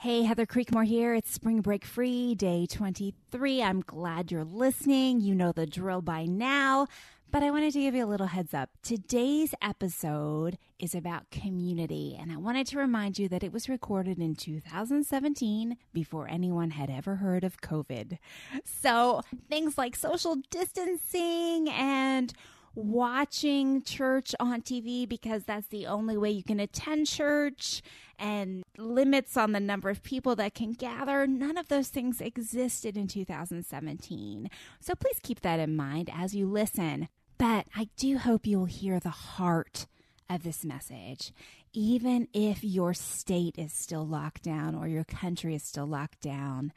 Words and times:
Hey, 0.00 0.22
Heather 0.22 0.46
Creekmore 0.46 0.86
here. 0.86 1.12
It's 1.12 1.28
Spring 1.28 1.60
Break 1.60 1.84
Free, 1.84 2.36
day 2.36 2.66
23. 2.66 3.60
I'm 3.60 3.80
glad 3.80 4.30
you're 4.30 4.44
listening. 4.44 5.20
You 5.20 5.34
know 5.34 5.50
the 5.50 5.66
drill 5.66 6.02
by 6.02 6.24
now, 6.24 6.86
but 7.32 7.42
I 7.42 7.50
wanted 7.50 7.72
to 7.72 7.80
give 7.80 7.96
you 7.96 8.04
a 8.04 8.06
little 8.06 8.28
heads 8.28 8.54
up. 8.54 8.70
Today's 8.80 9.56
episode 9.60 10.56
is 10.78 10.94
about 10.94 11.30
community, 11.32 12.16
and 12.16 12.30
I 12.30 12.36
wanted 12.36 12.68
to 12.68 12.78
remind 12.78 13.18
you 13.18 13.28
that 13.28 13.42
it 13.42 13.52
was 13.52 13.68
recorded 13.68 14.20
in 14.20 14.36
2017 14.36 15.76
before 15.92 16.28
anyone 16.28 16.70
had 16.70 16.90
ever 16.90 17.16
heard 17.16 17.42
of 17.42 17.60
COVID. 17.60 18.18
So 18.64 19.22
things 19.50 19.76
like 19.76 19.96
social 19.96 20.36
distancing 20.48 21.68
and 21.70 22.32
watching 22.78 23.82
church 23.82 24.34
on 24.38 24.62
TV 24.62 25.08
because 25.08 25.44
that's 25.44 25.66
the 25.66 25.86
only 25.86 26.16
way 26.16 26.30
you 26.30 26.44
can 26.44 26.60
attend 26.60 27.06
church 27.06 27.82
and 28.18 28.62
limits 28.76 29.36
on 29.36 29.52
the 29.52 29.60
number 29.60 29.90
of 29.90 30.02
people 30.02 30.36
that 30.36 30.54
can 30.54 30.72
gather. 30.72 31.26
None 31.26 31.58
of 31.58 31.68
those 31.68 31.88
things 31.88 32.20
existed 32.20 32.96
in 32.96 33.08
2017. 33.08 34.48
So 34.80 34.94
please 34.94 35.18
keep 35.22 35.40
that 35.40 35.58
in 35.58 35.74
mind 35.74 36.08
as 36.14 36.34
you 36.34 36.46
listen. 36.46 37.08
But 37.36 37.66
I 37.74 37.88
do 37.96 38.18
hope 38.18 38.46
you 38.46 38.58
will 38.58 38.66
hear 38.66 39.00
the 39.00 39.10
heart 39.10 39.86
of 40.30 40.44
this 40.44 40.64
message. 40.64 41.32
Even 41.72 42.28
if 42.32 42.62
your 42.62 42.94
state 42.94 43.56
is 43.58 43.72
still 43.72 44.06
locked 44.06 44.42
down 44.42 44.74
or 44.74 44.86
your 44.86 45.04
country 45.04 45.54
is 45.54 45.62
still 45.62 45.86
locked 45.86 46.20
down, 46.20 46.72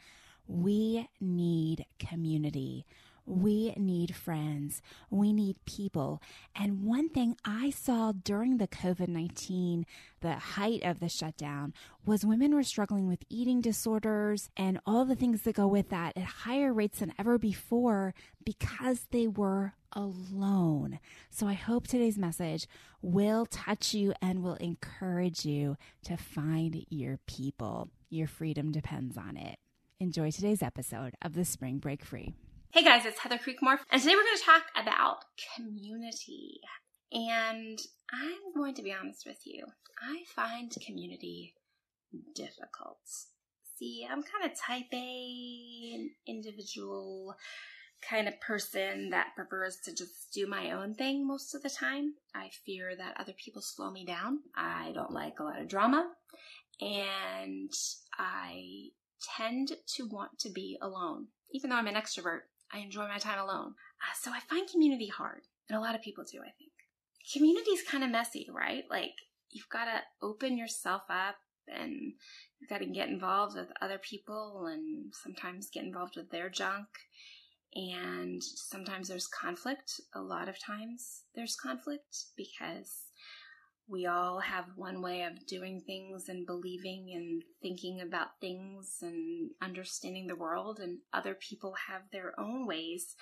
we 0.48 1.08
need 1.20 1.86
community. 2.00 2.86
We 3.26 3.74
need 3.78 4.16
friends. 4.16 4.82
We 5.10 5.32
need 5.32 5.64
people. 5.66 6.22
And 6.56 6.84
one 6.84 7.10
thing 7.10 7.38
I 7.46 7.70
saw 7.70 8.12
during 8.12 8.58
the 8.58 8.68
COVID 8.68 9.08
19, 9.08 9.86
the 10.22 10.34
height 10.34 10.84
of 10.84 11.00
the 11.00 11.10
shutdown, 11.10 11.74
was 12.06 12.26
women 12.26 12.56
were 12.56 12.64
struggling 12.64 13.08
with 13.08 13.24
eating 13.30 13.62
disorders 13.62 14.50
and 14.58 14.80
all 14.86 15.06
the 15.06 15.16
things 15.16 15.44
that 15.44 15.56
go 15.56 15.68
with 15.68 15.90
that 15.90 16.18
at 16.18 16.24
higher 16.24 16.74
rates 16.74 17.00
than 17.00 17.14
ever 17.20 17.38
before 17.38 18.14
because 18.44 19.08
they 19.12 19.28
were 19.28 19.74
alone. 19.94 21.00
So 21.30 21.48
I 21.48 21.54
hope 21.54 21.88
today's 21.88 22.18
message 22.18 22.68
will 23.02 23.46
touch 23.46 23.94
you 23.94 24.14
and 24.22 24.44
will 24.44 24.56
encourage 24.56 25.46
you 25.46 25.78
to 26.06 26.18
find 26.18 26.86
your 26.90 27.20
people. 27.28 27.90
Your 28.10 28.28
freedom 28.28 28.72
depends 28.72 29.18
on 29.18 29.38
it. 29.38 29.58
Enjoy 30.00 30.32
today's 30.32 30.64
episode 30.64 31.14
of 31.22 31.34
the 31.34 31.46
Spring 31.46 31.78
Break 31.78 32.04
Free. 32.04 32.34
Hey 32.74 32.84
guys, 32.84 33.06
it's 33.06 33.20
Heather 33.20 33.38
Creekmore, 33.38 33.80
and 33.92 34.02
today 34.02 34.16
we're 34.16 34.24
going 34.24 34.38
to 34.38 34.44
talk 34.46 34.64
about 34.82 35.26
community. 35.58 36.62
And 37.12 37.78
I'm 38.14 38.54
going 38.56 38.76
to 38.76 38.82
be 38.82 38.94
honest 38.94 39.26
with 39.26 39.40
you, 39.44 39.66
I 40.02 40.24
find 40.34 40.72
community 40.86 41.54
difficult. 42.34 43.02
See, 43.78 44.08
I'm 44.10 44.24
kind 44.24 44.50
of 44.50 44.58
type 44.58 44.86
A, 44.94 46.10
individual 46.26 47.36
kind 48.10 48.30
of 48.30 48.40
person 48.40 49.10
that 49.10 49.36
prefers 49.36 49.78
to 49.84 49.92
just 49.92 50.32
do 50.34 50.48
my 50.48 50.72
own 50.72 50.96
thing 50.96 51.28
most 51.28 51.54
of 51.54 51.64
the 51.64 51.70
time. 51.70 52.14
I 52.34 52.52
fear 52.66 52.96
that 52.96 53.20
other 53.20 53.34
people 53.34 53.62
slow 53.62 53.92
me 53.92 54.06
down. 54.06 54.40
I 54.56 54.94
don't 54.94 55.12
like 55.12 55.42
a 55.42 55.44
lot 55.44 55.60
of 55.60 55.68
drama, 55.68 56.10
and 56.80 57.74
I 58.18 58.92
tend 59.36 59.74
to 59.98 60.08
want 60.08 60.40
to 60.40 60.50
be 60.50 60.78
alone. 60.82 61.28
Even 61.54 61.70
though 61.70 61.76
I'm 61.76 61.88
an 61.88 61.96
extrovert, 61.96 62.44
I 62.74 62.80
enjoy 62.80 63.08
my 63.08 63.18
time 63.18 63.40
alone. 63.40 63.74
Uh, 64.02 64.14
so 64.20 64.32
I 64.32 64.40
find 64.40 64.70
community 64.70 65.08
hard, 65.08 65.42
and 65.70 65.78
a 65.78 65.82
lot 65.82 65.96
of 65.96 66.02
people 66.02 66.24
do, 66.24 66.40
I 66.40 66.52
think. 66.58 66.72
Community 67.34 67.72
is 67.72 67.84
kind 67.84 68.04
of 68.04 68.10
messy, 68.10 68.48
right? 68.52 68.84
Like, 68.90 69.14
you've 69.52 69.70
got 69.70 69.86
to 69.86 70.02
open 70.22 70.58
yourself 70.58 71.04
up 71.10 71.36
and 71.68 72.14
you've 72.60 72.70
got 72.70 72.80
to 72.80 72.86
get 72.86 73.10
involved 73.10 73.56
with 73.56 73.72
other 73.82 74.00
people 74.00 74.68
and 74.72 75.14
sometimes 75.14 75.70
get 75.70 75.84
involved 75.84 76.16
with 76.16 76.30
their 76.32 76.50
junk. 76.50 76.88
And 77.74 78.42
sometimes 78.44 79.08
there's 79.08 79.28
conflict. 79.28 80.02
A 80.14 80.22
lot 80.22 80.50
of 80.50 80.60
times 80.60 81.24
there's 81.36 81.56
conflict 81.56 82.26
because 82.36 83.04
we 83.88 84.06
all 84.06 84.40
have 84.40 84.66
one 84.76 85.02
way 85.02 85.24
of 85.24 85.46
doing 85.46 85.82
things 85.82 86.30
and 86.30 86.46
believing 86.46 87.12
and 87.14 87.44
thinking 87.62 88.02
about 88.02 88.40
things 88.40 89.00
and 89.02 89.52
understanding 89.62 90.28
the 90.28 90.36
world, 90.36 90.80
and 90.80 91.00
other 91.14 91.34
people 91.34 91.74
have 91.90 92.04
their 92.12 92.40
own 92.40 92.66
ways 92.66 93.16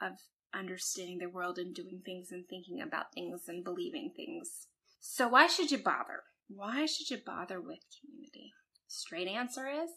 of 0.00 0.12
understanding 0.54 1.18
the 1.18 1.28
world 1.28 1.58
and 1.58 1.74
doing 1.74 2.00
things 2.04 2.30
and 2.30 2.46
thinking 2.48 2.80
about 2.80 3.12
things 3.12 3.42
and 3.48 3.64
believing 3.64 4.12
things. 4.16 4.66
So, 5.00 5.28
why 5.28 5.46
should 5.46 5.70
you 5.70 5.78
bother? 5.78 6.22
Why 6.48 6.86
should 6.86 7.10
you 7.10 7.18
bother 7.24 7.60
with 7.60 7.80
community? 8.00 8.52
Straight 8.86 9.28
answer 9.28 9.68
is 9.68 9.90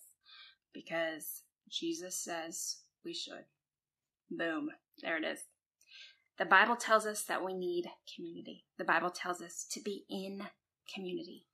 because 0.73 1.43
Jesus 1.69 2.23
says 2.23 2.77
we 3.03 3.13
should. 3.13 3.45
Boom. 4.29 4.69
There 5.01 5.17
it 5.17 5.23
is. 5.23 5.39
The 6.37 6.45
Bible 6.45 6.75
tells 6.75 7.05
us 7.05 7.23
that 7.23 7.43
we 7.43 7.53
need 7.53 7.89
community. 8.15 8.65
The 8.77 8.83
Bible 8.83 9.09
tells 9.09 9.41
us 9.41 9.65
to 9.71 9.81
be 9.81 10.05
in 10.09 10.43
community. 10.93 11.45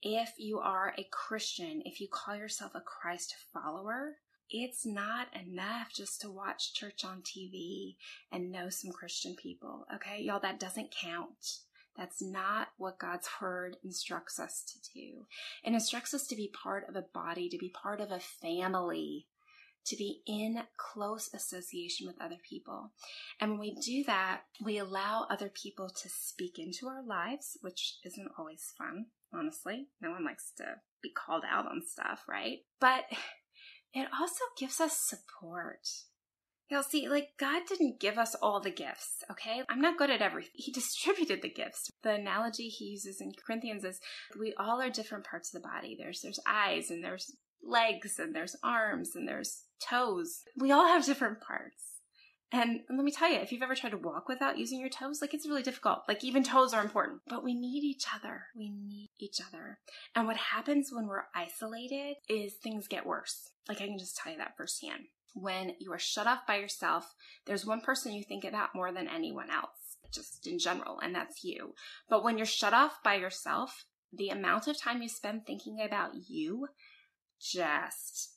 If 0.00 0.34
you 0.38 0.60
are 0.60 0.94
a 0.96 1.06
Christian, 1.10 1.82
if 1.84 2.00
you 2.00 2.08
call 2.10 2.36
yourself 2.36 2.72
a 2.74 2.80
Christ 2.80 3.34
follower, 3.52 4.16
it's 4.50 4.86
not 4.86 5.28
enough 5.34 5.92
just 5.94 6.22
to 6.22 6.30
watch 6.30 6.72
church 6.72 7.04
on 7.04 7.20
TV 7.20 7.96
and 8.32 8.50
know 8.50 8.70
some 8.70 8.92
Christian 8.92 9.36
people. 9.36 9.86
Okay, 9.94 10.22
y'all, 10.22 10.40
that 10.40 10.60
doesn't 10.60 10.94
count. 11.02 11.58
That's 11.94 12.22
not 12.22 12.68
what 12.78 12.98
God's 12.98 13.28
word 13.42 13.76
instructs 13.84 14.38
us 14.38 14.62
to 14.62 14.92
do. 14.94 15.26
It 15.64 15.74
instructs 15.74 16.14
us 16.14 16.26
to 16.28 16.36
be 16.36 16.48
part 16.48 16.88
of 16.88 16.96
a 16.96 17.04
body, 17.12 17.50
to 17.50 17.58
be 17.58 17.68
part 17.68 18.00
of 18.00 18.10
a 18.10 18.20
family 18.20 19.26
to 19.88 19.96
be 19.96 20.22
in 20.26 20.62
close 20.76 21.30
association 21.34 22.06
with 22.06 22.20
other 22.20 22.38
people. 22.48 22.92
And 23.40 23.52
when 23.52 23.60
we 23.60 23.74
do 23.74 24.04
that, 24.04 24.42
we 24.64 24.78
allow 24.78 25.26
other 25.30 25.48
people 25.48 25.88
to 25.88 26.08
speak 26.08 26.58
into 26.58 26.86
our 26.86 27.04
lives, 27.04 27.56
which 27.60 27.96
isn't 28.04 28.30
always 28.38 28.72
fun, 28.76 29.06
honestly. 29.32 29.88
No 30.00 30.10
one 30.10 30.24
likes 30.24 30.52
to 30.58 30.64
be 31.02 31.10
called 31.10 31.44
out 31.48 31.66
on 31.66 31.82
stuff, 31.86 32.24
right? 32.28 32.58
But 32.80 33.04
it 33.94 34.08
also 34.18 34.44
gives 34.58 34.80
us 34.80 34.98
support. 34.98 35.88
You'll 36.70 36.82
see, 36.82 37.08
like, 37.08 37.30
God 37.38 37.62
didn't 37.66 37.98
give 37.98 38.18
us 38.18 38.34
all 38.34 38.60
the 38.60 38.70
gifts, 38.70 39.24
okay? 39.30 39.62
I'm 39.70 39.80
not 39.80 39.96
good 39.96 40.10
at 40.10 40.20
everything. 40.20 40.52
He 40.54 40.70
distributed 40.72 41.40
the 41.40 41.48
gifts. 41.48 41.90
The 42.02 42.14
analogy 42.14 42.68
he 42.68 42.86
uses 42.86 43.20
in 43.22 43.32
Corinthians 43.46 43.84
is 43.84 44.00
we 44.38 44.52
all 44.58 44.80
are 44.80 44.90
different 44.90 45.24
parts 45.24 45.54
of 45.54 45.62
the 45.62 45.68
body. 45.68 45.96
There's, 45.98 46.20
there's 46.20 46.40
eyes 46.46 46.90
and 46.90 47.02
there's 47.02 47.34
legs 47.62 48.18
and 48.18 48.34
there's 48.34 48.56
arms 48.62 49.14
and 49.14 49.28
there's 49.28 49.64
toes. 49.80 50.42
We 50.56 50.70
all 50.70 50.86
have 50.86 51.04
different 51.04 51.40
parts. 51.40 51.98
And 52.50 52.80
let 52.88 53.04
me 53.04 53.12
tell 53.12 53.30
you, 53.30 53.38
if 53.38 53.52
you've 53.52 53.62
ever 53.62 53.74
tried 53.74 53.90
to 53.90 53.98
walk 53.98 54.26
without 54.26 54.56
using 54.56 54.80
your 54.80 54.88
toes, 54.88 55.20
like 55.20 55.34
it's 55.34 55.46
really 55.46 55.62
difficult. 55.62 56.00
Like 56.08 56.24
even 56.24 56.42
toes 56.42 56.72
are 56.72 56.82
important, 56.82 57.20
but 57.28 57.44
we 57.44 57.54
need 57.54 57.84
each 57.84 58.06
other. 58.14 58.44
We 58.56 58.70
need 58.70 59.10
each 59.18 59.38
other. 59.46 59.78
And 60.14 60.26
what 60.26 60.38
happens 60.38 60.90
when 60.90 61.06
we're 61.06 61.24
isolated 61.34 62.16
is 62.26 62.54
things 62.54 62.88
get 62.88 63.04
worse. 63.04 63.50
Like 63.68 63.82
I 63.82 63.86
can 63.86 63.98
just 63.98 64.16
tell 64.16 64.32
you 64.32 64.38
that 64.38 64.56
firsthand. 64.56 65.04
When 65.34 65.74
you 65.78 65.92
are 65.92 65.98
shut 65.98 66.26
off 66.26 66.46
by 66.46 66.56
yourself, 66.56 67.12
there's 67.44 67.66
one 67.66 67.82
person 67.82 68.14
you 68.14 68.24
think 68.24 68.44
about 68.44 68.74
more 68.74 68.92
than 68.92 69.08
anyone 69.08 69.50
else, 69.50 69.98
just 70.10 70.46
in 70.46 70.58
general, 70.58 70.98
and 71.00 71.14
that's 71.14 71.44
you. 71.44 71.74
But 72.08 72.24
when 72.24 72.38
you're 72.38 72.46
shut 72.46 72.72
off 72.72 73.02
by 73.04 73.16
yourself, 73.16 73.84
the 74.10 74.30
amount 74.30 74.66
of 74.68 74.80
time 74.80 75.02
you 75.02 75.08
spend 75.08 75.44
thinking 75.44 75.82
about 75.84 76.12
you 76.28 76.68
just 77.40 78.34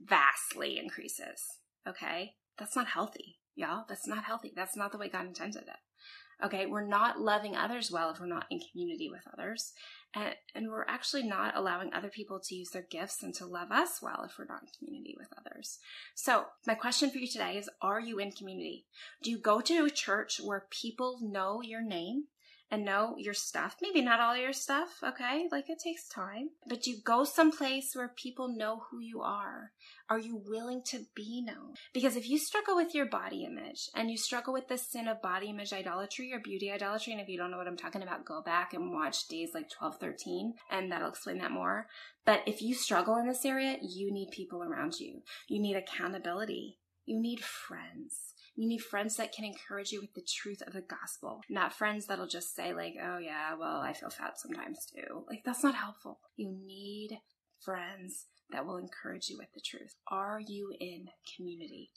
vastly 0.00 0.78
increases. 0.78 1.42
Okay? 1.86 2.34
That's 2.58 2.76
not 2.76 2.88
healthy, 2.88 3.38
y'all. 3.54 3.84
That's 3.88 4.06
not 4.06 4.24
healthy. 4.24 4.52
That's 4.54 4.76
not 4.76 4.92
the 4.92 4.98
way 4.98 5.08
God 5.08 5.26
intended 5.26 5.62
it. 5.62 6.44
Okay? 6.44 6.66
We're 6.66 6.86
not 6.86 7.20
loving 7.20 7.56
others 7.56 7.90
well 7.90 8.10
if 8.10 8.20
we're 8.20 8.26
not 8.26 8.46
in 8.50 8.60
community 8.70 9.08
with 9.10 9.22
others. 9.32 9.72
And, 10.14 10.34
and 10.54 10.68
we're 10.68 10.86
actually 10.88 11.22
not 11.22 11.56
allowing 11.56 11.92
other 11.92 12.08
people 12.08 12.40
to 12.40 12.54
use 12.54 12.70
their 12.70 12.86
gifts 12.90 13.22
and 13.22 13.32
to 13.34 13.46
love 13.46 13.70
us 13.70 14.00
well 14.02 14.24
if 14.24 14.38
we're 14.38 14.46
not 14.46 14.62
in 14.62 14.68
community 14.78 15.14
with 15.16 15.28
others. 15.38 15.78
So, 16.16 16.46
my 16.66 16.74
question 16.74 17.10
for 17.10 17.18
you 17.18 17.28
today 17.28 17.56
is 17.56 17.70
Are 17.80 18.00
you 18.00 18.18
in 18.18 18.32
community? 18.32 18.86
Do 19.22 19.30
you 19.30 19.38
go 19.38 19.60
to 19.60 19.84
a 19.84 19.90
church 19.90 20.40
where 20.42 20.66
people 20.70 21.18
know 21.22 21.62
your 21.62 21.82
name? 21.82 22.24
And 22.70 22.84
know 22.84 23.14
your 23.18 23.34
stuff. 23.34 23.76
Maybe 23.82 24.00
not 24.00 24.20
all 24.20 24.36
your 24.36 24.52
stuff, 24.52 24.88
okay? 25.02 25.48
Like 25.50 25.68
it 25.68 25.80
takes 25.82 26.08
time. 26.08 26.50
But 26.66 26.86
you 26.86 26.98
go 27.04 27.24
someplace 27.24 27.94
where 27.94 28.08
people 28.08 28.48
know 28.48 28.82
who 28.90 29.00
you 29.00 29.22
are. 29.22 29.72
Are 30.08 30.18
you 30.18 30.42
willing 30.44 30.82
to 30.86 31.06
be 31.14 31.42
known? 31.42 31.74
Because 31.92 32.16
if 32.16 32.28
you 32.28 32.38
struggle 32.38 32.76
with 32.76 32.94
your 32.94 33.06
body 33.06 33.44
image 33.44 33.88
and 33.94 34.10
you 34.10 34.16
struggle 34.16 34.52
with 34.52 34.68
the 34.68 34.78
sin 34.78 35.08
of 35.08 35.22
body 35.22 35.50
image 35.50 35.72
idolatry 35.72 36.32
or 36.32 36.40
beauty 36.40 36.70
idolatry, 36.70 37.12
and 37.12 37.20
if 37.20 37.28
you 37.28 37.38
don't 37.38 37.50
know 37.50 37.58
what 37.58 37.68
I'm 37.68 37.76
talking 37.76 38.02
about, 38.02 38.24
go 38.24 38.42
back 38.42 38.72
and 38.72 38.92
watch 38.92 39.28
days 39.28 39.50
like 39.54 39.70
12, 39.70 39.96
13, 40.00 40.54
and 40.70 40.90
that'll 40.90 41.10
explain 41.10 41.38
that 41.38 41.50
more. 41.50 41.86
But 42.24 42.42
if 42.46 42.62
you 42.62 42.74
struggle 42.74 43.16
in 43.16 43.26
this 43.26 43.44
area, 43.44 43.76
you 43.82 44.12
need 44.12 44.30
people 44.30 44.62
around 44.62 45.00
you. 45.00 45.22
You 45.48 45.60
need 45.60 45.76
accountability. 45.76 46.78
You 47.06 47.20
need 47.20 47.40
friends. 47.40 48.29
You 48.56 48.68
need 48.68 48.82
friends 48.82 49.16
that 49.16 49.32
can 49.32 49.44
encourage 49.44 49.92
you 49.92 50.00
with 50.00 50.12
the 50.14 50.26
truth 50.26 50.62
of 50.66 50.72
the 50.72 50.82
gospel, 50.82 51.40
not 51.48 51.72
friends 51.72 52.06
that'll 52.06 52.26
just 52.26 52.54
say, 52.54 52.74
like, 52.74 52.94
oh 53.02 53.18
yeah, 53.18 53.54
well, 53.58 53.80
I 53.80 53.92
feel 53.92 54.10
fat 54.10 54.38
sometimes 54.38 54.86
too. 54.86 55.24
Like, 55.28 55.42
that's 55.44 55.62
not 55.62 55.74
helpful. 55.74 56.18
You 56.36 56.50
need 56.66 57.20
friends 57.64 58.26
that 58.52 58.66
will 58.66 58.76
encourage 58.76 59.28
you 59.28 59.38
with 59.38 59.52
the 59.54 59.60
truth? 59.60 59.94
Are 60.08 60.40
you 60.44 60.74
in 60.80 61.08
community? 61.36 61.90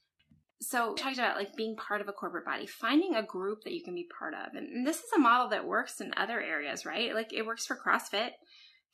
So, 0.61 0.91
we 0.91 0.95
talked 0.95 1.17
about 1.17 1.35
like 1.35 1.55
being 1.55 1.75
part 1.75 1.99
of 1.99 2.07
a 2.07 2.13
corporate 2.13 2.45
body, 2.45 2.65
finding 2.65 3.15
a 3.15 3.23
group 3.23 3.63
that 3.63 3.73
you 3.73 3.83
can 3.83 3.95
be 3.95 4.07
part 4.17 4.33
of. 4.33 4.53
And, 4.53 4.69
and 4.69 4.87
this 4.87 4.99
is 4.99 5.11
a 5.15 5.19
model 5.19 5.49
that 5.49 5.67
works 5.67 5.99
in 5.99 6.13
other 6.15 6.39
areas, 6.39 6.85
right? 6.85 7.13
Like 7.13 7.33
it 7.33 7.45
works 7.45 7.65
for 7.65 7.75
CrossFit. 7.75 8.31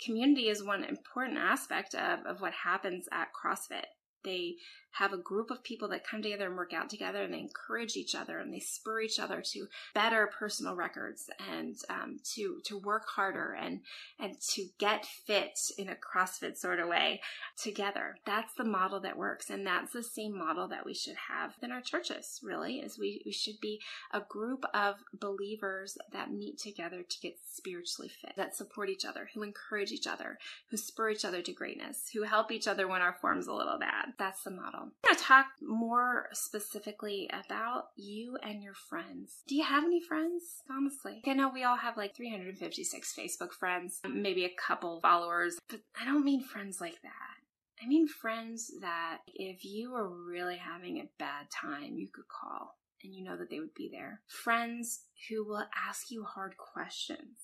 Community 0.03 0.47
is 0.47 0.63
one 0.63 0.83
important 0.83 1.37
aspect 1.37 1.93
of, 1.93 2.25
of 2.25 2.41
what 2.41 2.53
happens 2.53 3.07
at 3.11 3.27
CrossFit. 3.33 3.85
They 4.23 4.55
have 4.91 5.13
a 5.13 5.17
group 5.17 5.51
of 5.51 5.63
people 5.63 5.87
that 5.89 6.05
come 6.05 6.21
together 6.21 6.47
and 6.47 6.57
work 6.57 6.73
out 6.73 6.89
together 6.89 7.23
and 7.23 7.33
they 7.33 7.39
encourage 7.39 7.95
each 7.95 8.15
other 8.15 8.39
and 8.39 8.53
they 8.53 8.59
spur 8.59 9.01
each 9.01 9.19
other 9.19 9.41
to 9.41 9.67
better 9.93 10.27
personal 10.27 10.75
records 10.75 11.29
and 11.51 11.77
um, 11.89 12.19
to 12.23 12.59
to 12.63 12.77
work 12.77 13.07
harder 13.07 13.53
and 13.53 13.81
and 14.19 14.39
to 14.41 14.65
get 14.77 15.05
fit 15.05 15.59
in 15.77 15.89
a 15.89 15.95
crossfit 15.95 16.57
sort 16.57 16.79
of 16.79 16.87
way 16.87 17.21
together. 17.57 18.17
That's 18.25 18.53
the 18.55 18.63
model 18.63 18.99
that 19.01 19.17
works 19.17 19.49
and 19.49 19.65
that's 19.65 19.93
the 19.93 20.03
same 20.03 20.37
model 20.37 20.67
that 20.67 20.85
we 20.85 20.93
should 20.93 21.17
have 21.29 21.53
in 21.61 21.71
our 21.71 21.81
churches 21.81 22.39
really 22.43 22.79
is 22.79 22.97
we, 22.97 23.21
we 23.25 23.31
should 23.31 23.59
be 23.61 23.79
a 24.11 24.21
group 24.21 24.65
of 24.73 24.95
believers 25.13 25.97
that 26.11 26.31
meet 26.31 26.57
together 26.57 27.03
to 27.03 27.19
get 27.21 27.37
spiritually 27.51 28.09
fit 28.09 28.33
that 28.35 28.55
support 28.55 28.89
each 28.89 29.05
other 29.05 29.29
who 29.33 29.43
encourage 29.43 29.91
each 29.91 30.07
other 30.07 30.37
who 30.69 30.77
spur 30.77 31.09
each 31.09 31.25
other 31.25 31.41
to 31.41 31.51
greatness 31.51 32.09
who 32.13 32.23
help 32.23 32.51
each 32.51 32.67
other 32.67 32.87
when 32.87 33.01
our 33.01 33.15
form's 33.21 33.47
a 33.47 33.53
little 33.53 33.77
bad. 33.77 34.13
That's 34.17 34.43
the 34.43 34.51
model 34.51 34.78
Um, 34.79 34.91
I'm 35.03 35.09
going 35.09 35.17
to 35.17 35.23
talk 35.23 35.45
more 35.61 36.27
specifically 36.33 37.29
about 37.29 37.89
you 37.95 38.37
and 38.41 38.63
your 38.63 38.73
friends. 38.73 39.43
Do 39.47 39.55
you 39.55 39.63
have 39.63 39.83
any 39.83 40.01
friends? 40.01 40.43
Honestly, 40.69 41.21
I 41.25 41.33
know 41.33 41.49
we 41.49 41.63
all 41.63 41.77
have 41.77 41.97
like 41.97 42.15
356 42.15 43.15
Facebook 43.17 43.53
friends, 43.53 43.99
um, 44.03 44.21
maybe 44.21 44.45
a 44.45 44.55
couple 44.67 44.99
followers, 45.01 45.59
but 45.69 45.81
I 45.99 46.05
don't 46.05 46.25
mean 46.25 46.41
friends 46.41 46.79
like 46.81 47.01
that. 47.03 47.83
I 47.83 47.87
mean 47.87 48.07
friends 48.07 48.71
that 48.81 49.19
if 49.27 49.63
you 49.63 49.91
were 49.91 50.09
really 50.09 50.57
having 50.57 50.97
a 50.97 51.09
bad 51.17 51.49
time, 51.49 51.97
you 51.97 52.09
could 52.13 52.27
call 52.27 52.75
and 53.03 53.13
you 53.13 53.23
know 53.23 53.37
that 53.37 53.49
they 53.49 53.59
would 53.59 53.73
be 53.73 53.89
there. 53.89 54.21
Friends 54.27 55.01
who 55.29 55.45
will 55.45 55.65
ask 55.87 56.11
you 56.11 56.23
hard 56.23 56.55
questions 56.57 57.37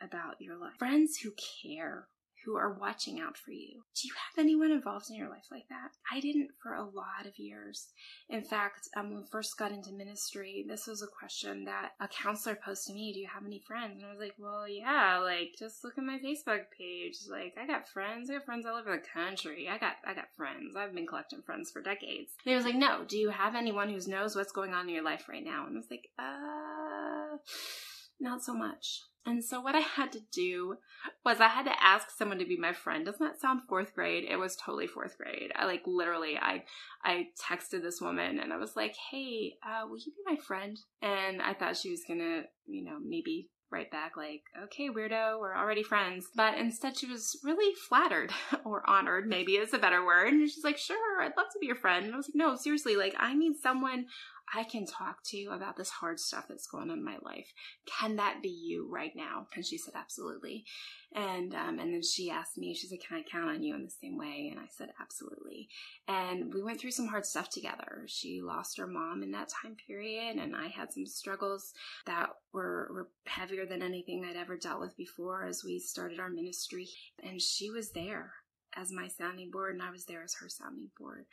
about 0.00 0.40
your 0.40 0.56
life. 0.56 0.74
Friends 0.78 1.18
who 1.18 1.32
care 1.64 2.06
who 2.46 2.56
are 2.56 2.78
watching 2.80 3.20
out 3.20 3.36
for 3.36 3.50
you. 3.50 3.82
Do 4.00 4.06
you 4.06 4.14
have 4.14 4.40
anyone 4.40 4.70
involved 4.70 5.10
in 5.10 5.16
your 5.16 5.28
life 5.28 5.48
like 5.50 5.68
that? 5.68 5.90
I 6.10 6.20
didn't 6.20 6.50
for 6.62 6.74
a 6.74 6.84
lot 6.84 7.26
of 7.26 7.38
years. 7.38 7.88
In 8.30 8.42
fact, 8.42 8.88
um, 8.96 9.10
when 9.10 9.24
I 9.24 9.26
first 9.30 9.58
got 9.58 9.72
into 9.72 9.92
ministry, 9.92 10.64
this 10.66 10.86
was 10.86 11.02
a 11.02 11.08
question 11.08 11.64
that 11.64 11.90
a 12.00 12.06
counselor 12.06 12.56
posed 12.64 12.86
to 12.86 12.94
me 12.94 13.12
Do 13.12 13.18
you 13.18 13.26
have 13.26 13.44
any 13.44 13.60
friends? 13.66 13.96
And 13.96 14.06
I 14.06 14.10
was 14.10 14.20
like, 14.20 14.34
Well, 14.38 14.68
yeah, 14.68 15.18
like 15.18 15.56
just 15.58 15.82
look 15.82 15.98
at 15.98 16.04
my 16.04 16.18
Facebook 16.18 16.70
page. 16.78 17.16
Like, 17.28 17.54
I 17.60 17.66
got 17.66 17.88
friends. 17.88 18.30
I 18.30 18.34
got 18.34 18.44
friends 18.44 18.64
all 18.64 18.76
over 18.76 18.92
the 18.92 19.02
country. 19.12 19.68
I 19.68 19.78
got 19.78 19.96
I 20.06 20.14
got 20.14 20.28
friends. 20.36 20.76
I've 20.76 20.94
been 20.94 21.06
collecting 21.06 21.42
friends 21.42 21.70
for 21.72 21.82
decades. 21.82 22.32
And 22.44 22.50
he 22.50 22.54
was 22.54 22.64
like, 22.64 22.76
No, 22.76 23.04
do 23.06 23.18
you 23.18 23.30
have 23.30 23.56
anyone 23.56 23.88
who 23.88 23.98
knows 24.08 24.36
what's 24.36 24.52
going 24.52 24.72
on 24.72 24.88
in 24.88 24.94
your 24.94 25.04
life 25.04 25.28
right 25.28 25.44
now? 25.44 25.66
And 25.66 25.76
I 25.76 25.80
was 25.80 25.90
like, 25.90 26.08
uh 26.18 27.38
not 28.20 28.42
so 28.42 28.54
much. 28.54 29.02
And 29.26 29.42
so 29.42 29.60
what 29.60 29.74
I 29.74 29.80
had 29.80 30.12
to 30.12 30.20
do 30.32 30.76
was 31.24 31.40
I 31.40 31.48
had 31.48 31.64
to 31.64 31.84
ask 31.84 32.10
someone 32.10 32.38
to 32.38 32.46
be 32.46 32.56
my 32.56 32.72
friend. 32.72 33.04
Doesn't 33.04 33.26
that 33.26 33.40
sound 33.40 33.62
fourth 33.68 33.92
grade? 33.92 34.24
It 34.30 34.36
was 34.36 34.54
totally 34.54 34.86
fourth 34.86 35.18
grade. 35.18 35.50
I 35.56 35.66
like 35.66 35.82
literally 35.84 36.38
I 36.40 36.62
I 37.02 37.28
texted 37.36 37.82
this 37.82 38.00
woman 38.00 38.38
and 38.38 38.52
I 38.52 38.56
was 38.56 38.76
like, 38.76 38.94
"Hey, 39.10 39.56
uh, 39.66 39.86
will 39.88 39.98
you 39.98 40.12
be 40.12 40.22
my 40.32 40.36
friend?" 40.36 40.78
And 41.02 41.42
I 41.42 41.54
thought 41.54 41.76
she 41.76 41.90
was 41.90 42.04
gonna, 42.06 42.44
you 42.66 42.84
know, 42.84 42.98
maybe 43.04 43.50
write 43.68 43.90
back 43.90 44.16
like, 44.16 44.44
"Okay, 44.62 44.90
weirdo, 44.90 45.40
we're 45.40 45.56
already 45.56 45.82
friends." 45.82 46.28
But 46.36 46.56
instead, 46.56 46.96
she 46.96 47.06
was 47.06 47.40
really 47.42 47.74
flattered 47.88 48.30
or 48.64 48.88
honored, 48.88 49.26
maybe 49.26 49.56
is 49.56 49.74
a 49.74 49.78
better 49.78 50.06
word. 50.06 50.34
And 50.34 50.48
she's 50.48 50.62
like, 50.62 50.78
"Sure, 50.78 51.20
I'd 51.20 51.36
love 51.36 51.48
to 51.52 51.58
be 51.58 51.66
your 51.66 51.74
friend." 51.74 52.04
And 52.04 52.14
I 52.14 52.16
was 52.16 52.28
like, 52.28 52.36
"No, 52.36 52.54
seriously, 52.54 52.94
like 52.94 53.16
I 53.18 53.34
need 53.34 53.56
someone 53.56 54.06
I 54.54 54.64
can 54.64 54.86
talk 54.86 55.22
to 55.26 55.36
you 55.36 55.50
about 55.50 55.76
this 55.76 55.90
hard 55.90 56.20
stuff 56.20 56.46
that's 56.48 56.68
going 56.68 56.90
on 56.90 56.98
in 56.98 57.04
my 57.04 57.16
life. 57.22 57.52
Can 57.86 58.16
that 58.16 58.42
be 58.42 58.48
you 58.48 58.88
right 58.88 59.12
now? 59.14 59.46
And 59.54 59.66
she 59.66 59.76
said, 59.76 59.94
absolutely. 59.96 60.64
And 61.14 61.54
um, 61.54 61.78
and 61.78 61.92
then 61.92 62.02
she 62.02 62.30
asked 62.30 62.56
me, 62.56 62.74
she 62.74 62.86
said, 62.86 62.98
can 63.06 63.18
I 63.18 63.22
count 63.30 63.50
on 63.50 63.62
you 63.62 63.74
in 63.74 63.82
the 63.82 63.90
same 63.90 64.16
way? 64.16 64.48
And 64.50 64.60
I 64.60 64.66
said, 64.70 64.90
absolutely. 65.00 65.68
And 66.06 66.52
we 66.54 66.62
went 66.62 66.80
through 66.80 66.92
some 66.92 67.08
hard 67.08 67.26
stuff 67.26 67.50
together. 67.50 68.04
She 68.06 68.40
lost 68.40 68.78
her 68.78 68.86
mom 68.86 69.22
in 69.22 69.32
that 69.32 69.48
time 69.48 69.76
period, 69.86 70.36
and 70.36 70.54
I 70.54 70.68
had 70.68 70.92
some 70.92 71.06
struggles 71.06 71.72
that 72.06 72.30
were, 72.52 72.88
were 72.92 73.08
heavier 73.26 73.66
than 73.66 73.82
anything 73.82 74.24
I'd 74.24 74.36
ever 74.36 74.56
dealt 74.56 74.80
with 74.80 74.96
before 74.96 75.44
as 75.44 75.64
we 75.64 75.78
started 75.78 76.20
our 76.20 76.30
ministry. 76.30 76.88
And 77.22 77.40
she 77.40 77.70
was 77.70 77.90
there 77.90 78.32
as 78.76 78.92
my 78.92 79.08
sounding 79.08 79.50
board, 79.50 79.74
and 79.74 79.82
I 79.82 79.90
was 79.90 80.04
there 80.04 80.22
as 80.22 80.34
her 80.34 80.48
sounding 80.48 80.90
board. 80.98 81.24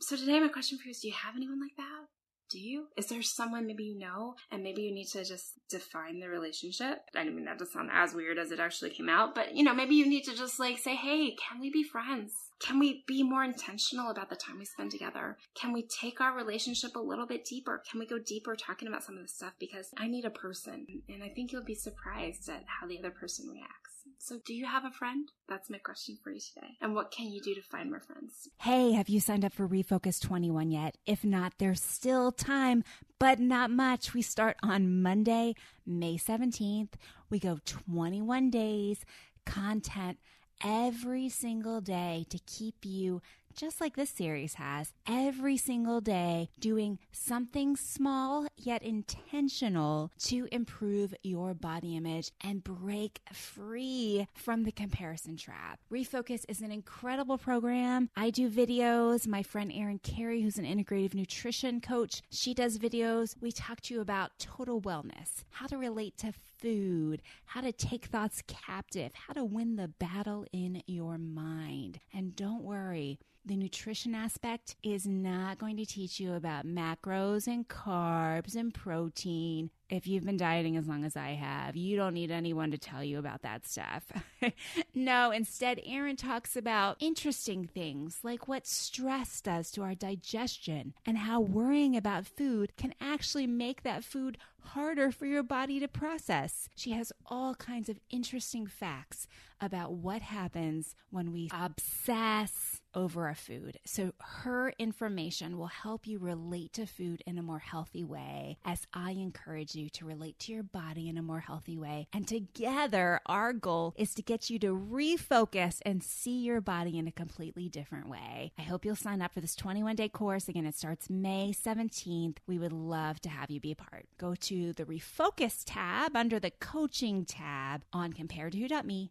So 0.00 0.16
today, 0.16 0.40
my 0.40 0.48
question 0.48 0.78
for 0.78 0.84
you 0.84 0.90
is: 0.90 1.00
Do 1.00 1.08
you 1.08 1.14
have 1.14 1.36
anyone 1.36 1.60
like 1.60 1.76
that? 1.76 2.06
Do 2.48 2.58
you? 2.58 2.86
Is 2.96 3.06
there 3.06 3.22
someone 3.22 3.66
maybe 3.66 3.84
you 3.84 3.98
know 3.98 4.36
and 4.50 4.62
maybe 4.62 4.82
you 4.82 4.92
need 4.92 5.08
to 5.08 5.24
just 5.24 5.54
define 5.68 6.20
the 6.20 6.28
relationship? 6.28 6.98
I 7.14 7.24
mean, 7.24 7.44
that 7.46 7.58
does 7.58 7.72
sound 7.72 7.90
as 7.92 8.14
weird 8.14 8.38
as 8.38 8.52
it 8.52 8.60
actually 8.60 8.90
came 8.90 9.08
out, 9.08 9.34
but 9.34 9.54
you 9.54 9.64
know, 9.64 9.74
maybe 9.74 9.94
you 9.94 10.06
need 10.06 10.24
to 10.24 10.36
just 10.36 10.60
like 10.60 10.78
say, 10.78 10.94
hey, 10.94 11.34
can 11.34 11.60
we 11.60 11.70
be 11.70 11.82
friends? 11.82 12.32
Can 12.58 12.78
we 12.78 13.04
be 13.06 13.22
more 13.22 13.44
intentional 13.44 14.10
about 14.10 14.30
the 14.30 14.36
time 14.36 14.58
we 14.58 14.64
spend 14.64 14.90
together? 14.90 15.36
Can 15.54 15.72
we 15.72 15.82
take 15.82 16.20
our 16.20 16.34
relationship 16.34 16.96
a 16.96 17.00
little 17.00 17.26
bit 17.26 17.44
deeper? 17.44 17.82
Can 17.90 18.00
we 18.00 18.06
go 18.06 18.18
deeper 18.18 18.56
talking 18.56 18.88
about 18.88 19.04
some 19.04 19.16
of 19.16 19.22
this 19.22 19.34
stuff? 19.34 19.52
Because 19.58 19.90
I 19.98 20.08
need 20.08 20.24
a 20.24 20.30
person, 20.30 20.86
and 21.08 21.22
I 21.22 21.28
think 21.28 21.52
you'll 21.52 21.64
be 21.64 21.74
surprised 21.74 22.48
at 22.48 22.64
how 22.66 22.86
the 22.86 22.98
other 22.98 23.10
person 23.10 23.48
reacts. 23.48 23.85
So, 24.18 24.38
do 24.44 24.54
you 24.54 24.66
have 24.66 24.84
a 24.84 24.90
friend? 24.90 25.30
That's 25.48 25.70
my 25.70 25.78
question 25.78 26.18
for 26.22 26.30
you 26.30 26.40
today. 26.40 26.76
And 26.80 26.94
what 26.94 27.10
can 27.10 27.26
you 27.26 27.40
do 27.40 27.54
to 27.54 27.62
find 27.62 27.90
more 27.90 28.00
friends? 28.00 28.48
Hey, 28.58 28.92
have 28.92 29.08
you 29.08 29.20
signed 29.20 29.44
up 29.44 29.52
for 29.52 29.68
Refocus 29.68 30.20
21 30.20 30.70
yet? 30.70 30.96
If 31.06 31.24
not, 31.24 31.54
there's 31.58 31.82
still 31.82 32.32
time, 32.32 32.82
but 33.18 33.38
not 33.38 33.70
much. 33.70 34.14
We 34.14 34.22
start 34.22 34.56
on 34.62 35.02
Monday, 35.02 35.54
May 35.86 36.16
17th. 36.16 36.94
We 37.30 37.38
go 37.38 37.58
21 37.64 38.50
days, 38.50 39.04
content 39.44 40.18
every 40.64 41.28
single 41.28 41.80
day 41.80 42.26
to 42.30 42.38
keep 42.46 42.84
you 42.84 43.20
just 43.56 43.80
like 43.80 43.96
this 43.96 44.10
series 44.10 44.54
has, 44.54 44.92
every 45.08 45.56
single 45.56 46.00
day 46.00 46.50
doing 46.60 46.98
something 47.10 47.74
small 47.74 48.46
yet 48.56 48.82
intentional 48.82 50.12
to 50.18 50.46
improve 50.52 51.14
your 51.22 51.54
body 51.54 51.96
image 51.96 52.30
and 52.42 52.62
break 52.62 53.20
free 53.32 54.26
from 54.34 54.64
the 54.64 54.72
comparison 54.72 55.36
trap. 55.36 55.80
Refocus 55.90 56.44
is 56.48 56.60
an 56.60 56.70
incredible 56.70 57.38
program. 57.38 58.10
I 58.14 58.30
do 58.30 58.50
videos. 58.50 59.26
My 59.26 59.42
friend 59.42 59.72
Erin 59.74 60.00
Carey, 60.00 60.42
who's 60.42 60.58
an 60.58 60.66
integrative 60.66 61.14
nutrition 61.14 61.80
coach, 61.80 62.22
she 62.30 62.52
does 62.52 62.78
videos. 62.78 63.34
We 63.40 63.52
talk 63.52 63.80
to 63.82 63.94
you 63.94 64.00
about 64.02 64.38
total 64.38 64.82
wellness, 64.82 65.44
how 65.50 65.66
to 65.68 65.78
relate 65.78 66.18
to 66.18 66.32
food, 66.58 67.22
how 67.44 67.60
to 67.60 67.72
take 67.72 68.06
thoughts 68.06 68.42
captive, 68.46 69.12
how 69.14 69.34
to 69.34 69.44
win 69.44 69.76
the 69.76 69.88
battle 69.88 70.46
in 70.52 70.82
your 70.86 71.18
mind. 71.18 72.00
And 72.12 72.34
don't 72.36 72.62
worry, 72.62 73.18
the 73.44 73.56
nutrition 73.56 74.14
aspect 74.14 74.74
is 74.82 75.06
not 75.06 75.58
going 75.58 75.76
to 75.76 75.86
teach 75.86 76.18
you 76.18 76.34
about 76.34 76.66
macros 76.66 77.46
and 77.46 77.68
carbs 77.68 78.56
and 78.56 78.74
protein. 78.74 79.70
If 79.88 80.08
you've 80.08 80.24
been 80.24 80.36
dieting 80.36 80.76
as 80.76 80.88
long 80.88 81.04
as 81.04 81.16
I 81.16 81.30
have, 81.30 81.76
you 81.76 81.96
don't 81.96 82.14
need 82.14 82.32
anyone 82.32 82.72
to 82.72 82.78
tell 82.78 83.04
you 83.04 83.18
about 83.18 83.42
that 83.42 83.66
stuff. 83.66 84.10
no, 84.94 85.30
instead, 85.30 85.80
Erin 85.86 86.16
talks 86.16 86.56
about 86.56 86.96
interesting 86.98 87.66
things 87.66 88.18
like 88.24 88.48
what 88.48 88.66
stress 88.66 89.40
does 89.40 89.70
to 89.72 89.82
our 89.82 89.94
digestion 89.94 90.94
and 91.06 91.18
how 91.18 91.40
worrying 91.40 91.96
about 91.96 92.26
food 92.26 92.76
can 92.76 92.94
actually 93.00 93.46
make 93.46 93.84
that 93.84 94.02
food 94.02 94.38
harder 94.58 95.12
for 95.12 95.26
your 95.26 95.44
body 95.44 95.78
to 95.78 95.86
process. 95.86 96.68
She 96.74 96.90
has 96.90 97.12
all 97.26 97.54
kinds 97.54 97.88
of 97.88 98.00
interesting 98.10 98.66
facts 98.66 99.28
about 99.60 99.92
what 99.92 100.22
happens 100.22 100.94
when 101.10 101.32
we 101.32 101.48
obsess 101.52 102.80
over 102.96 103.28
a 103.28 103.34
food. 103.34 103.78
So 103.84 104.12
her 104.20 104.72
information 104.78 105.58
will 105.58 105.66
help 105.66 106.06
you 106.06 106.18
relate 106.18 106.72
to 106.74 106.86
food 106.86 107.22
in 107.26 107.38
a 107.38 107.42
more 107.42 107.58
healthy 107.58 108.02
way 108.02 108.56
as 108.64 108.86
I 108.92 109.10
encourage 109.10 109.74
you 109.74 109.90
to 109.90 110.06
relate 110.06 110.38
to 110.40 110.52
your 110.52 110.62
body 110.62 111.08
in 111.08 111.18
a 111.18 111.22
more 111.22 111.40
healthy 111.40 111.76
way. 111.76 112.08
And 112.12 112.26
together, 112.26 113.20
our 113.26 113.52
goal 113.52 113.94
is 113.96 114.14
to 114.14 114.22
get 114.22 114.48
you 114.48 114.58
to 114.60 114.68
refocus 114.68 115.80
and 115.84 116.02
see 116.02 116.38
your 116.38 116.62
body 116.62 116.98
in 116.98 117.06
a 117.06 117.12
completely 117.12 117.68
different 117.68 118.08
way. 118.08 118.52
I 118.58 118.62
hope 118.62 118.84
you'll 118.84 118.96
sign 118.96 119.20
up 119.20 119.34
for 119.34 119.42
this 119.42 119.54
21 119.54 119.96
day 119.96 120.08
course. 120.08 120.48
Again, 120.48 120.66
it 120.66 120.74
starts 120.74 121.10
May 121.10 121.52
17th. 121.52 122.38
We 122.46 122.58
would 122.58 122.72
love 122.72 123.20
to 123.20 123.28
have 123.28 123.50
you 123.50 123.60
be 123.60 123.72
a 123.72 123.76
part. 123.76 124.06
Go 124.16 124.34
to 124.34 124.72
the 124.72 124.84
Refocus 124.84 125.62
tab 125.66 126.16
under 126.16 126.40
the 126.40 126.50
coaching 126.50 127.26
tab 127.26 127.84
on 127.92 128.14
comparedtowho.me 128.14 129.10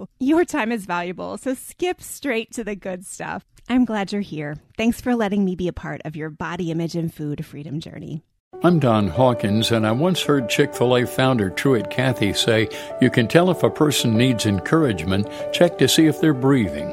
you. 0.00 0.08
Your 0.18 0.44
time 0.44 0.72
is 0.72 0.86
valuable, 0.86 1.38
so 1.38 1.54
skip 1.54 2.00
straight 2.00 2.52
to 2.52 2.64
the 2.64 2.76
good 2.76 3.06
stuff. 3.06 3.44
I'm 3.68 3.84
glad 3.84 4.12
you're 4.12 4.22
here. 4.22 4.56
Thanks 4.76 5.00
for 5.00 5.14
letting 5.14 5.44
me 5.44 5.56
be 5.56 5.68
a 5.68 5.72
part 5.72 6.00
of 6.04 6.16
your 6.16 6.30
body 6.30 6.70
image 6.70 6.94
and 6.94 7.12
food 7.12 7.44
freedom 7.44 7.80
journey. 7.80 8.22
I'm 8.62 8.80
Don 8.80 9.08
Hawkins, 9.08 9.70
and 9.70 9.86
I 9.86 9.92
once 9.92 10.22
heard 10.22 10.48
Chick 10.48 10.74
fil 10.74 10.96
A 10.96 11.06
founder 11.06 11.50
Truett 11.50 11.90
Cathy 11.90 12.32
say, 12.32 12.68
You 13.00 13.10
can 13.10 13.28
tell 13.28 13.50
if 13.50 13.62
a 13.62 13.70
person 13.70 14.16
needs 14.16 14.46
encouragement, 14.46 15.28
check 15.52 15.78
to 15.78 15.86
see 15.86 16.06
if 16.06 16.20
they're 16.20 16.34
breathing. 16.34 16.92